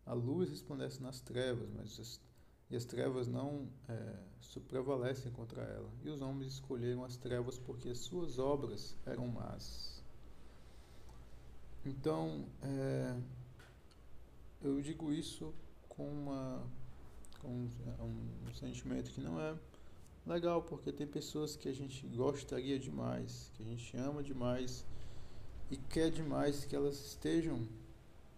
A 0.08 0.14
luz 0.14 0.50
resplandece 0.50 1.04
nas 1.04 1.20
trevas, 1.20 1.70
mas 1.76 2.00
as, 2.00 2.20
e 2.70 2.76
as 2.76 2.86
trevas 2.86 3.28
não 3.28 3.68
é, 3.88 4.16
prevalecem 4.68 5.32
contra 5.32 5.62
ela. 5.62 5.90
E 6.04 6.10
os 6.10 6.22
homens 6.22 6.54
escolheram 6.54 7.04
as 7.04 7.18
trevas 7.18 7.60
porque 7.60 7.90
as 7.90 8.00
suas 8.00 8.40
obras 8.40 8.96
eram 9.06 9.28
más. 9.28 10.02
Então, 11.86 12.46
é, 12.62 13.16
eu 14.62 14.82
digo 14.82 15.12
isso 15.12 15.54
com, 15.90 16.08
uma, 16.08 16.64
com 17.40 17.50
um, 17.50 17.70
um 18.48 18.54
sentimento 18.54 19.12
que 19.12 19.22
não 19.22 19.40
é 19.40 19.56
legal, 20.26 20.62
porque 20.62 20.92
tem 20.92 21.06
pessoas 21.06 21.56
que 21.56 21.70
a 21.70 21.74
gente 21.74 22.06
gostaria 22.08 22.80
demais, 22.80 23.52
que 23.54 23.64
a 23.64 23.66
gente 23.66 23.96
ama 23.98 24.24
demais 24.24 24.86
e 25.70 25.78
quer 25.78 26.10
demais 26.10 26.66
que 26.66 26.76
elas 26.76 26.96
estejam 26.96 27.68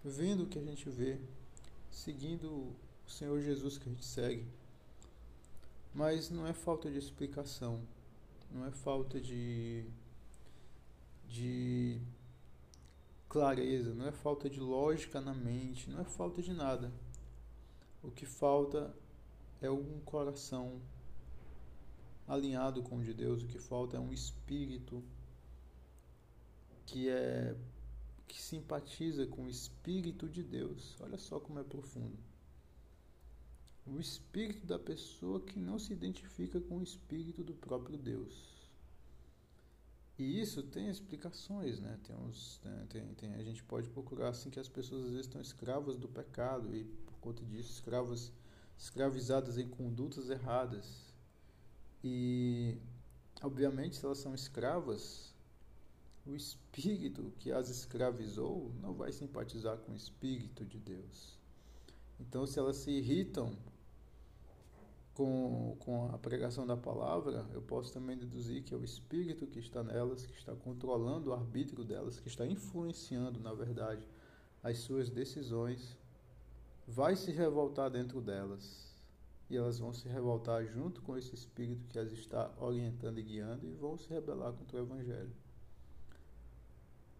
vendo 0.03 0.43
o 0.43 0.47
que 0.47 0.57
a 0.57 0.63
gente 0.63 0.89
vê, 0.89 1.19
seguindo 1.89 2.75
o 3.05 3.09
Senhor 3.09 3.39
Jesus 3.41 3.77
que 3.77 3.89
a 3.89 3.91
gente 3.91 4.05
segue. 4.05 4.47
Mas 5.93 6.29
não 6.29 6.45
é 6.45 6.53
falta 6.53 6.89
de 6.89 6.97
explicação, 6.97 7.81
não 8.51 8.65
é 8.65 8.71
falta 8.71 9.19
de 9.19 9.85
de 11.27 12.01
clareza, 13.27 13.93
não 13.93 14.07
é 14.07 14.11
falta 14.11 14.49
de 14.49 14.59
lógica 14.59 15.21
na 15.21 15.33
mente, 15.33 15.89
não 15.89 16.01
é 16.01 16.03
falta 16.03 16.41
de 16.41 16.53
nada. 16.53 16.91
O 18.01 18.09
que 18.09 18.25
falta 18.25 18.93
é 19.61 19.69
um 19.69 19.99
coração 20.01 20.81
alinhado 22.27 22.81
com 22.81 22.97
o 22.97 23.03
de 23.03 23.13
Deus, 23.13 23.43
o 23.43 23.47
que 23.47 23.59
falta 23.59 23.97
é 23.97 23.99
um 23.99 24.13
espírito 24.13 25.03
que 26.85 27.09
é 27.09 27.55
que 28.29 28.41
simpatiza 28.41 29.25
com 29.25 29.43
o 29.45 29.49
espírito 29.49 30.29
de 30.29 30.43
Deus. 30.43 30.95
Olha 31.01 31.17
só 31.17 31.39
como 31.39 31.59
é 31.59 31.63
profundo. 31.63 32.17
O 33.85 33.99
espírito 33.99 34.65
da 34.67 34.77
pessoa 34.77 35.41
que 35.41 35.59
não 35.59 35.79
se 35.79 35.91
identifica 35.91 36.61
com 36.61 36.77
o 36.77 36.83
espírito 36.83 37.43
do 37.43 37.55
próprio 37.55 37.97
Deus. 37.97 38.55
E 40.17 40.39
isso 40.39 40.61
tem 40.61 40.89
explicações, 40.89 41.79
né? 41.79 41.99
Tem 42.03 42.15
uns, 42.15 42.61
né? 42.63 42.85
tem, 42.89 43.13
tem, 43.15 43.33
a 43.33 43.43
gente 43.43 43.63
pode 43.63 43.89
procurar 43.89 44.29
assim 44.29 44.49
que 44.51 44.59
as 44.59 44.69
pessoas 44.69 45.05
às 45.05 45.11
vezes 45.11 45.25
estão 45.25 45.41
escravas 45.41 45.97
do 45.97 46.07
pecado 46.07 46.75
e 46.75 46.83
por 46.83 47.17
conta 47.19 47.43
disso 47.43 47.71
escravas 47.71 48.31
escravizadas 48.77 49.57
em 49.57 49.67
condutas 49.67 50.29
erradas 50.29 51.09
e, 52.03 52.77
obviamente, 53.41 53.95
se 53.97 54.05
elas 54.05 54.19
são 54.19 54.33
escravas, 54.33 55.33
o 56.25 56.35
espírito 56.35 57.33
que 57.39 57.51
as 57.51 57.69
escravizou 57.69 58.71
não 58.81 58.93
vai 58.93 59.11
simpatizar 59.11 59.77
com 59.77 59.93
o 59.93 59.95
espírito 59.95 60.65
de 60.65 60.77
Deus. 60.77 61.37
Então, 62.19 62.45
se 62.45 62.59
elas 62.59 62.77
se 62.77 62.91
irritam 62.91 63.55
com, 65.13 65.75
com 65.79 66.05
a 66.13 66.17
pregação 66.17 66.65
da 66.65 66.77
palavra, 66.77 67.45
eu 67.53 67.61
posso 67.61 67.91
também 67.91 68.17
deduzir 68.17 68.63
que 68.63 68.73
é 68.73 68.77
o 68.77 68.83
espírito 68.83 69.47
que 69.47 69.59
está 69.59 69.83
nelas, 69.83 70.25
que 70.25 70.37
está 70.37 70.55
controlando 70.55 71.29
o 71.29 71.33
arbítrio 71.33 71.83
delas, 71.83 72.19
que 72.19 72.27
está 72.27 72.45
influenciando, 72.45 73.39
na 73.39 73.53
verdade, 73.53 74.07
as 74.61 74.79
suas 74.79 75.09
decisões, 75.09 75.97
vai 76.87 77.15
se 77.15 77.31
revoltar 77.31 77.89
dentro 77.89 78.21
delas 78.21 78.89
e 79.49 79.57
elas 79.57 79.79
vão 79.79 79.93
se 79.93 80.07
revoltar 80.07 80.65
junto 80.65 81.01
com 81.01 81.17
esse 81.17 81.33
espírito 81.33 81.87
que 81.87 81.97
as 81.97 82.11
está 82.11 82.51
orientando 82.57 83.17
e 83.17 83.23
guiando 83.23 83.67
e 83.67 83.73
vão 83.73 83.97
se 83.97 84.07
rebelar 84.09 84.53
contra 84.53 84.77
o 84.77 84.81
Evangelho. 84.81 85.33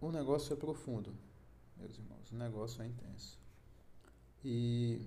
O 0.01 0.11
negócio 0.11 0.53
é 0.53 0.55
profundo, 0.55 1.13
meus 1.75 1.97
irmãos, 1.97 2.31
o 2.31 2.35
negócio 2.35 2.81
é 2.81 2.87
intenso. 2.87 3.37
E 4.43 5.05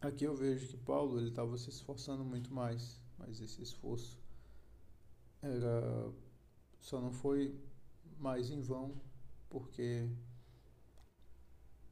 aqui 0.00 0.24
eu 0.24 0.36
vejo 0.36 0.68
que 0.68 0.76
Paulo 0.76 1.18
ele 1.18 1.30
estava 1.30 1.58
se 1.58 1.68
esforçando 1.68 2.24
muito 2.24 2.54
mais, 2.54 3.00
mas 3.18 3.40
esse 3.40 3.60
esforço 3.60 4.16
era 5.42 6.12
só 6.80 7.00
não 7.00 7.12
foi 7.12 7.58
mais 8.18 8.50
em 8.50 8.60
vão, 8.60 8.94
porque 9.50 10.06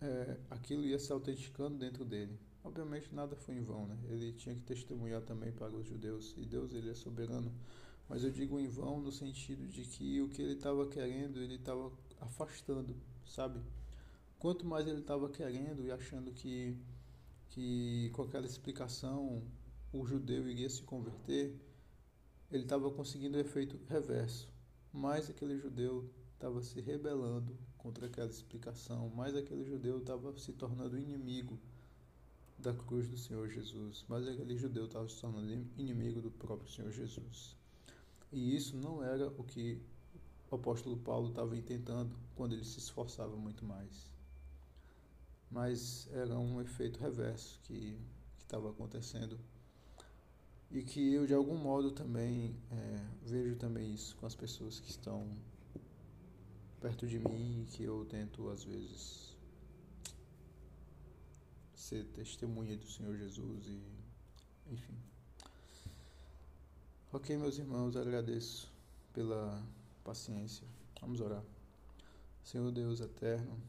é, 0.01 0.37
aquilo 0.51 0.85
ia 0.85 0.99
se 0.99 1.13
autenticando 1.13 1.77
dentro 1.77 2.05
dele. 2.05 2.39
Obviamente 2.63 3.13
nada 3.13 3.35
foi 3.35 3.57
em 3.57 3.63
vão, 3.63 3.87
né? 3.87 3.99
Ele 4.09 4.33
tinha 4.33 4.55
que 4.55 4.63
testemunhar 4.63 5.23
também 5.23 5.51
para 5.51 5.75
os 5.75 5.87
judeus 5.87 6.35
e 6.37 6.45
Deus 6.45 6.73
ele 6.73 6.91
é 6.91 6.95
soberano. 6.95 7.53
Mas 8.13 8.25
eu 8.25 8.31
digo 8.31 8.61
em 8.61 8.69
vão 8.69 9.01
no 9.01 9.11
sentido 9.11 9.67
de 9.67 9.85
que 9.85 10.21
o 10.21 10.29
que 10.29 10.43
ele 10.43 10.53
estava 10.53 10.87
querendo 10.87 11.41
ele 11.41 11.55
estava 11.55 11.91
afastando, 12.21 12.95
sabe? 13.25 13.59
Quanto 14.39 14.67
mais 14.67 14.87
ele 14.87 15.01
estava 15.01 15.31
querendo 15.31 15.87
e 15.87 15.91
achando 15.91 16.31
que 16.31 16.77
que 17.49 18.11
com 18.13 18.25
aquela 18.25 18.45
explicação 18.45 19.43
o 19.91 20.05
judeu 20.05 20.47
iria 20.47 20.69
se 20.69 20.83
converter, 20.83 21.59
ele 22.51 22.65
estava 22.65 22.91
conseguindo 22.91 23.39
o 23.39 23.41
efeito 23.41 23.81
reverso. 23.89 24.47
Mais 24.93 25.31
aquele 25.31 25.57
judeu 25.57 26.07
estava 26.35 26.61
se 26.61 26.83
rebelando 26.83 27.57
contra 27.79 28.09
aquela 28.09 28.29
explicação, 28.29 29.09
mais 29.09 29.35
aquele 29.35 29.65
judeu 29.65 30.01
estava 30.01 30.39
se 30.39 30.53
tornando 30.53 30.99
inimigo 30.99 31.59
da 32.59 32.75
cruz 32.75 33.09
do 33.09 33.17
Senhor 33.17 33.49
Jesus, 33.49 34.05
mas 34.07 34.29
aquele 34.29 34.59
judeu 34.59 34.85
estava 34.85 35.09
se 35.09 35.19
tornando 35.19 35.67
inimigo 35.79 36.21
do 36.21 36.31
próprio 36.31 36.71
Senhor 36.71 36.93
Jesus. 36.93 37.62
E 38.33 38.57
isso 38.57 38.77
não 38.77 39.05
era 39.05 39.29
o 39.29 39.45
que 39.45 39.81
o 40.51 40.55
apóstolo 40.55 40.97
Paulo 40.97 41.29
estava 41.29 41.57
intentando 41.57 42.17
quando 42.35 42.55
ele 42.55 42.65
se 42.65 42.79
esforçava 42.79 43.37
muito 43.37 43.65
mais. 43.65 44.11
Mas 45.51 46.09
era 46.13 46.39
um 46.39 46.61
efeito 46.61 46.99
reverso 46.99 47.61
que 47.65 47.97
estava 48.39 48.71
acontecendo 48.71 49.39
e 50.71 50.83
que 50.83 51.13
eu 51.13 51.27
de 51.27 51.35
algum 51.35 51.57
modo 51.57 51.91
também 51.91 52.57
é, 52.71 53.07
vejo 53.23 53.57
também 53.57 53.93
isso 53.93 54.17
com 54.17 54.25
as 54.25 54.35
pessoas 54.35 54.81
que 54.81 54.91
estão 54.91 55.27
perto 56.81 57.07
de 57.07 57.19
mim 57.19 57.63
e 57.63 57.67
que 57.67 57.83
eu 57.83 58.07
tento 58.07 58.49
às 58.49 58.65
vezes 58.65 59.37
ser 61.75 62.05
testemunha 62.07 62.77
do 62.77 62.87
Senhor 62.87 63.17
Jesus 63.17 63.67
e 63.67 63.83
enfim. 64.73 65.12
Ok, 67.15 67.37
meus 67.37 67.59
irmãos, 67.59 67.95
agradeço 67.95 68.73
pela 69.13 69.63
paciência. 70.03 70.67
Vamos 70.99 71.21
orar. 71.21 71.45
Senhor 72.43 72.73
Deus 72.73 73.01
eterno, 73.01 73.61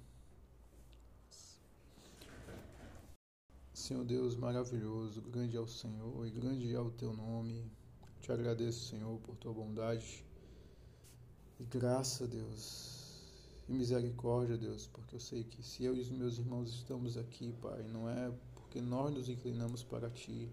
Senhor 3.73 4.05
Deus 4.05 4.37
maravilhoso, 4.37 5.21
grande 5.23 5.57
é 5.57 5.59
o 5.59 5.67
Senhor 5.67 6.25
e 6.25 6.29
grande 6.31 6.73
é 6.73 6.79
o 6.79 6.89
teu 6.89 7.11
nome. 7.11 7.69
Te 8.21 8.31
agradeço, 8.31 8.87
Senhor, 8.87 9.19
por 9.19 9.35
tua 9.35 9.51
bondade 9.51 10.23
e 11.59 11.65
graça, 11.65 12.25
Deus, 12.25 13.25
e 13.67 13.73
misericórdia, 13.73 14.57
Deus, 14.57 14.87
porque 14.87 15.17
eu 15.17 15.19
sei 15.19 15.43
que 15.43 15.61
se 15.61 15.83
eu 15.83 15.93
e 15.93 15.99
os 15.99 16.09
meus 16.09 16.37
irmãos 16.37 16.73
estamos 16.73 17.17
aqui, 17.17 17.51
Pai, 17.61 17.83
não 17.89 18.09
é 18.09 18.31
porque 18.55 18.79
nós 18.79 19.13
nos 19.13 19.27
inclinamos 19.27 19.83
para 19.83 20.09
ti, 20.09 20.49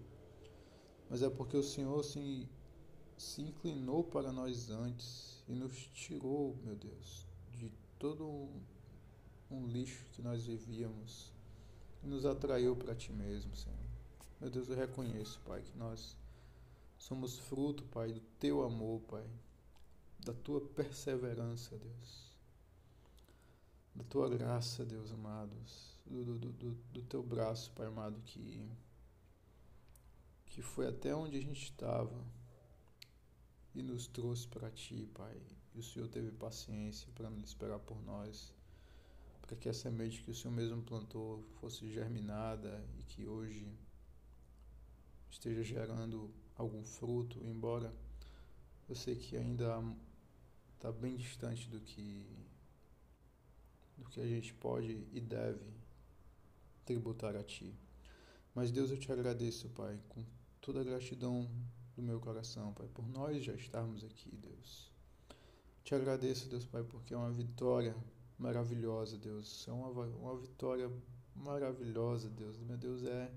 mas 1.09 1.21
é 1.21 1.29
porque 1.29 1.55
o 1.55 1.63
Senhor 1.63 2.03
se, 2.03 2.49
se 3.21 3.41
inclinou 3.41 4.03
para 4.03 4.31
nós 4.31 4.69
antes 4.71 5.43
e 5.47 5.53
nos 5.53 5.77
tirou, 5.93 6.57
meu 6.63 6.75
Deus, 6.75 7.27
de 7.51 7.71
todo 7.99 8.27
um, 8.27 8.61
um 9.49 9.67
lixo 9.67 10.03
que 10.11 10.23
nós 10.23 10.45
vivíamos 10.45 11.31
e 12.03 12.07
nos 12.07 12.25
atraiu 12.25 12.75
para 12.75 12.95
ti 12.95 13.13
mesmo, 13.13 13.55
Senhor. 13.55 13.77
Meu 14.39 14.49
Deus, 14.49 14.69
eu 14.69 14.75
reconheço, 14.75 15.39
Pai, 15.41 15.61
que 15.61 15.77
nós 15.77 16.17
somos 16.97 17.37
fruto, 17.37 17.83
Pai, 17.85 18.11
do 18.11 18.19
teu 18.39 18.63
amor, 18.63 19.01
Pai, 19.01 19.29
da 20.25 20.33
tua 20.33 20.59
perseverança, 20.59 21.77
Deus, 21.77 22.35
da 23.93 24.03
tua 24.03 24.27
graça, 24.29 24.83
Deus 24.83 25.11
amados, 25.11 25.95
do, 26.07 26.23
do, 26.23 26.51
do, 26.53 26.71
do 26.91 27.01
teu 27.03 27.21
braço, 27.21 27.71
Pai 27.73 27.85
amado, 27.85 28.19
que, 28.21 28.67
que 30.47 30.61
foi 30.63 30.87
até 30.87 31.15
onde 31.15 31.37
a 31.37 31.41
gente 31.41 31.63
estava 31.63 32.40
e 33.73 33.81
nos 33.81 34.07
trouxe 34.07 34.47
para 34.47 34.69
ti, 34.69 35.07
Pai. 35.13 35.41
E 35.73 35.79
o 35.79 35.83
Senhor 35.83 36.07
teve 36.07 36.31
paciência 36.31 37.07
para 37.15 37.29
nos 37.29 37.49
esperar 37.49 37.79
por 37.79 38.01
nós 38.03 38.53
para 39.51 39.59
que 39.59 39.67
a 39.67 39.73
semente 39.73 40.23
que 40.23 40.31
o 40.31 40.33
Senhor 40.33 40.53
mesmo 40.53 40.81
plantou 40.81 41.43
fosse 41.59 41.91
germinada 41.91 42.81
e 42.97 43.03
que 43.03 43.27
hoje 43.27 43.67
esteja 45.29 45.61
gerando 45.61 46.33
algum 46.55 46.81
fruto, 46.85 47.37
embora 47.43 47.93
eu 48.87 48.95
sei 48.95 49.17
que 49.17 49.35
ainda 49.35 49.83
está 50.75 50.89
bem 50.89 51.17
distante 51.17 51.67
do 51.67 51.81
que 51.81 52.25
do 53.97 54.05
que 54.05 54.21
a 54.21 54.25
gente 54.25 54.53
pode 54.53 55.05
e 55.11 55.19
deve 55.19 55.65
tributar 56.85 57.35
a 57.35 57.43
Ti. 57.43 57.75
Mas 58.55 58.71
Deus, 58.71 58.89
eu 58.89 58.97
te 58.97 59.11
agradeço, 59.11 59.67
Pai, 59.71 59.99
com 60.07 60.23
toda 60.61 60.79
a 60.79 60.83
gratidão 60.85 61.49
do 61.95 62.01
meu 62.01 62.19
coração, 62.19 62.73
Pai, 62.73 62.87
por 62.93 63.07
nós 63.07 63.43
já 63.43 63.53
estarmos 63.53 64.03
aqui, 64.03 64.35
Deus. 64.35 64.91
Te 65.83 65.95
agradeço, 65.95 66.47
Deus, 66.47 66.65
Pai, 66.65 66.83
porque 66.83 67.13
é 67.13 67.17
uma 67.17 67.31
vitória 67.31 67.95
maravilhosa, 68.37 69.17
Deus. 69.17 69.67
É 69.67 69.71
uma, 69.71 69.89
uma 69.89 70.37
vitória 70.37 70.91
maravilhosa, 71.35 72.29
Deus. 72.29 72.57
Meu 72.59 72.77
Deus, 72.77 73.03
é, 73.03 73.31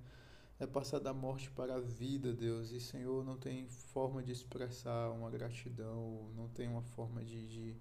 é 0.59 0.67
passar 0.67 0.99
da 0.99 1.13
morte 1.13 1.51
para 1.51 1.77
a 1.77 1.81
vida, 1.81 2.33
Deus. 2.33 2.71
E, 2.71 2.81
Senhor, 2.81 3.25
não 3.25 3.37
tem 3.37 3.67
forma 3.69 4.23
de 4.23 4.33
expressar 4.33 5.11
uma 5.11 5.31
gratidão, 5.31 6.31
não 6.37 6.49
tem 6.49 6.69
uma 6.69 6.83
forma 6.83 7.25
de, 7.25 7.49
de, 7.49 7.77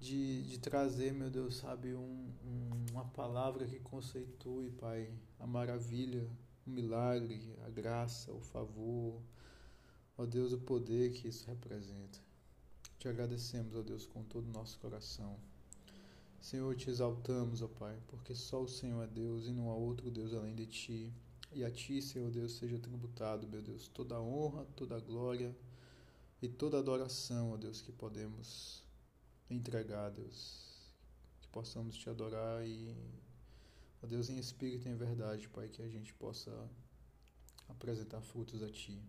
de, 0.00 0.42
de 0.48 0.58
trazer, 0.58 1.12
meu 1.12 1.30
Deus, 1.30 1.56
sabe, 1.56 1.94
um, 1.94 2.32
um, 2.44 2.86
uma 2.92 3.04
palavra 3.04 3.66
que 3.66 3.78
conceitue, 3.78 4.70
Pai, 4.70 5.12
a 5.38 5.46
maravilha, 5.46 6.28
o 6.66 6.70
milagre, 6.70 7.54
a 7.66 7.70
graça, 7.70 8.32
o 8.32 8.40
favor, 8.40 9.20
ó 10.16 10.24
Deus, 10.24 10.52
o 10.52 10.58
poder 10.58 11.12
que 11.12 11.28
isso 11.28 11.46
representa. 11.46 12.18
Te 12.98 13.08
agradecemos, 13.08 13.74
ó 13.74 13.82
Deus, 13.82 14.06
com 14.06 14.22
todo 14.22 14.46
o 14.46 14.52
nosso 14.52 14.78
coração. 14.78 15.38
Senhor, 16.40 16.76
te 16.76 16.90
exaltamos, 16.90 17.62
ó 17.62 17.68
Pai, 17.68 17.98
porque 18.08 18.34
só 18.34 18.62
o 18.62 18.68
Senhor 18.68 19.02
é 19.02 19.06
Deus 19.06 19.46
e 19.46 19.50
não 19.50 19.70
há 19.70 19.74
outro 19.74 20.10
Deus 20.10 20.34
além 20.34 20.54
de 20.54 20.66
ti. 20.66 21.12
E 21.52 21.64
a 21.64 21.70
ti, 21.70 22.02
Senhor 22.02 22.30
Deus, 22.30 22.52
seja 22.52 22.78
tributado, 22.78 23.48
meu 23.48 23.62
Deus, 23.62 23.88
toda 23.88 24.16
a 24.16 24.20
honra, 24.20 24.66
toda 24.76 24.96
a 24.96 25.00
glória 25.00 25.56
e 26.42 26.48
toda 26.48 26.76
a 26.76 26.80
adoração, 26.80 27.52
ó 27.52 27.56
Deus, 27.56 27.80
que 27.80 27.92
podemos 27.92 28.82
entregar, 29.48 30.10
Deus. 30.10 30.92
Que 31.40 31.48
possamos 31.48 31.96
te 31.96 32.10
adorar 32.10 32.66
e, 32.66 32.94
ó 34.02 34.06
Deus, 34.06 34.28
em 34.28 34.38
espírito 34.38 34.86
e 34.86 34.90
em 34.90 34.96
verdade, 34.96 35.48
Pai, 35.48 35.68
que 35.68 35.80
a 35.80 35.88
gente 35.88 36.12
possa 36.12 36.50
apresentar 37.68 38.20
frutos 38.20 38.62
a 38.62 38.68
ti. 38.68 39.00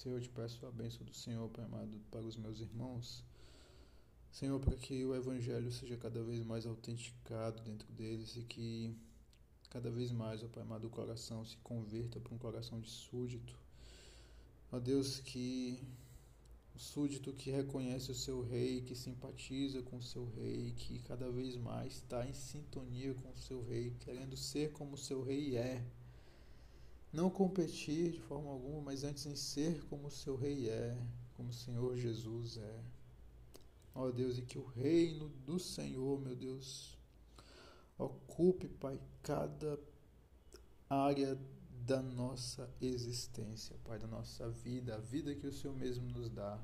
Senhor, 0.00 0.16
eu 0.16 0.22
te 0.22 0.30
peço 0.30 0.64
a 0.64 0.70
bênção 0.70 1.04
do 1.04 1.12
Senhor, 1.12 1.46
Pai 1.50 1.62
amado, 1.62 2.00
para 2.10 2.22
os 2.22 2.34
meus 2.34 2.58
irmãos 2.58 3.22
Senhor, 4.32 4.58
para 4.58 4.74
que 4.74 5.04
o 5.04 5.14
Evangelho 5.14 5.70
seja 5.70 5.94
cada 5.94 6.22
vez 6.22 6.42
mais 6.42 6.64
autenticado 6.64 7.60
dentro 7.64 7.86
deles 7.92 8.34
e 8.34 8.42
que 8.44 8.96
cada 9.68 9.90
vez 9.90 10.10
mais, 10.10 10.42
ó 10.42 10.48
Pai 10.48 10.62
amado, 10.62 10.86
o 10.86 10.90
coração 10.90 11.44
se 11.44 11.58
converta 11.58 12.18
para 12.18 12.34
um 12.34 12.38
coração 12.38 12.80
de 12.80 12.88
súdito. 12.88 13.54
Ó 14.72 14.78
Deus, 14.78 15.20
que 15.20 15.86
o 16.74 16.78
súdito 16.78 17.34
que 17.34 17.50
reconhece 17.50 18.10
o 18.10 18.14
seu 18.14 18.40
rei, 18.40 18.80
que 18.80 18.94
simpatiza 18.94 19.82
com 19.82 19.98
o 19.98 20.02
seu 20.02 20.24
rei, 20.30 20.72
que 20.78 21.00
cada 21.00 21.30
vez 21.30 21.58
mais 21.58 21.96
está 21.96 22.26
em 22.26 22.32
sintonia 22.32 23.12
com 23.12 23.28
o 23.32 23.36
seu 23.36 23.62
rei, 23.62 23.94
querendo 24.00 24.34
ser 24.34 24.72
como 24.72 24.94
o 24.94 24.98
seu 24.98 25.22
rei 25.22 25.58
é. 25.58 25.84
Não 27.12 27.28
competir 27.28 28.12
de 28.12 28.20
forma 28.20 28.50
alguma, 28.50 28.80
mas 28.82 29.02
antes 29.02 29.26
em 29.26 29.34
ser 29.34 29.84
como 29.86 30.06
o 30.06 30.10
seu 30.10 30.36
rei 30.36 30.68
é, 30.68 30.96
como 31.34 31.50
o 31.50 31.52
Senhor 31.52 31.96
Jesus 31.96 32.56
é. 32.56 32.84
Ó 33.94 34.10
Deus, 34.10 34.38
e 34.38 34.42
que 34.42 34.58
o 34.58 34.64
reino 34.64 35.28
do 35.44 35.58
Senhor, 35.58 36.20
meu 36.20 36.36
Deus, 36.36 36.96
ocupe, 37.98 38.68
Pai, 38.68 39.00
cada 39.22 39.78
área 40.88 41.36
da 41.84 42.00
nossa 42.00 42.72
existência, 42.80 43.76
Pai, 43.84 43.98
da 43.98 44.06
nossa 44.06 44.48
vida, 44.48 44.94
a 44.94 44.98
vida 44.98 45.34
que 45.34 45.46
o 45.46 45.52
Senhor 45.52 45.74
mesmo 45.76 46.08
nos 46.10 46.30
dá. 46.30 46.62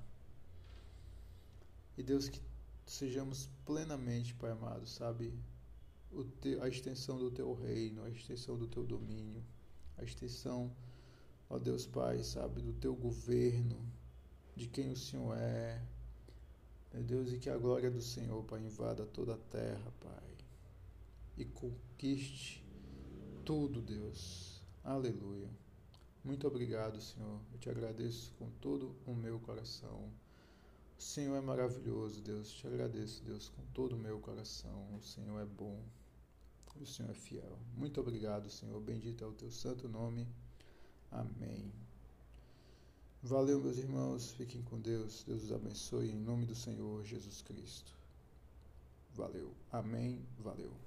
E 1.98 2.02
Deus, 2.02 2.28
que 2.28 2.40
sejamos 2.86 3.50
plenamente, 3.64 4.34
Pai 4.34 4.52
amado, 4.52 4.86
sabe, 4.86 5.34
te, 6.40 6.58
a 6.60 6.68
extensão 6.68 7.18
do 7.18 7.30
Teu 7.30 7.52
reino, 7.52 8.04
a 8.04 8.10
extensão 8.10 8.56
do 8.56 8.68
Teu 8.68 8.84
domínio, 8.84 9.42
a 9.96 10.04
extensão, 10.04 10.70
ó 11.48 11.58
Deus 11.58 11.86
Pai, 11.86 12.22
sabe, 12.22 12.60
do 12.60 12.72
Teu 12.72 12.94
governo, 12.94 13.76
de 14.54 14.66
quem 14.66 14.90
o 14.90 14.96
Senhor 14.96 15.36
é, 15.36 15.82
meu 16.92 17.02
Deus, 17.02 17.32
e 17.32 17.38
que 17.38 17.50
a 17.50 17.58
glória 17.58 17.90
do 17.90 18.00
Senhor, 18.00 18.42
Pai, 18.44 18.60
invada 18.60 19.04
toda 19.04 19.34
a 19.34 19.38
terra, 19.38 19.92
Pai, 20.00 20.30
e 21.36 21.44
conquiste 21.44 22.64
tudo, 23.44 23.82
Deus. 23.82 24.62
Aleluia. 24.82 25.48
Muito 26.24 26.46
obrigado, 26.48 27.00
Senhor. 27.00 27.40
Eu 27.52 27.58
te 27.58 27.70
agradeço 27.70 28.32
com 28.38 28.50
todo 28.60 28.96
o 29.06 29.14
meu 29.14 29.38
coração. 29.38 30.10
O 30.98 31.02
Senhor 31.02 31.36
é 31.36 31.40
maravilhoso, 31.40 32.20
Deus. 32.20 32.50
Te 32.50 32.66
agradeço, 32.66 33.22
Deus, 33.22 33.48
com 33.50 33.62
todo 33.74 33.94
o 33.94 33.98
meu 33.98 34.18
coração. 34.18 34.88
O 34.96 35.02
Senhor 35.02 35.40
é 35.40 35.44
bom. 35.44 35.78
O 36.80 36.86
Senhor 36.86 37.10
é 37.10 37.14
fiel. 37.14 37.58
Muito 37.76 38.00
obrigado, 38.00 38.50
Senhor. 38.50 38.80
Bendito 38.80 39.24
é 39.24 39.26
o 39.26 39.32
teu 39.32 39.50
santo 39.50 39.88
nome. 39.88 40.26
Amém. 41.10 41.72
Valeu, 43.22 43.60
meus 43.60 43.78
irmãos. 43.78 44.30
Fiquem 44.32 44.62
com 44.62 44.78
Deus. 44.78 45.24
Deus 45.26 45.44
os 45.44 45.52
abençoe 45.52 46.10
em 46.10 46.16
nome 46.16 46.46
do 46.46 46.54
Senhor 46.54 47.04
Jesus 47.04 47.42
Cristo. 47.42 47.92
Valeu. 49.14 49.52
Amém. 49.72 50.24
Valeu. 50.38 50.85